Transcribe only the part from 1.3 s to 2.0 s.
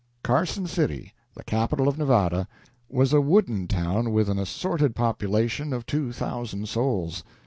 the capital of